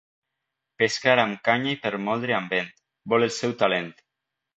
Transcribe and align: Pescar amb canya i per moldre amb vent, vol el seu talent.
Pescar 0.81 1.13
amb 1.23 1.37
canya 1.49 1.69
i 1.71 1.77
per 1.83 1.91
moldre 2.05 2.35
amb 2.37 2.55
vent, 2.57 2.73
vol 3.15 3.27
el 3.27 3.33
seu 3.37 3.55
talent. 3.61 3.93